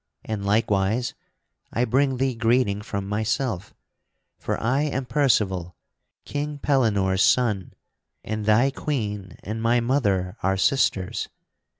And 0.25 0.43
likewise 0.43 1.13
I 1.71 1.85
bring 1.85 2.17
thee 2.17 2.33
greeting 2.33 2.81
from 2.81 3.07
myself: 3.07 3.75
for 4.39 4.59
I 4.59 4.81
am 4.81 5.05
Percival, 5.05 5.75
King 6.25 6.57
Pellinore's 6.57 7.21
son, 7.21 7.73
and 8.23 8.45
thy 8.47 8.71
Queen 8.71 9.37
and 9.43 9.61
my 9.61 9.79
mother 9.79 10.37
are 10.41 10.57
sisters. 10.57 11.29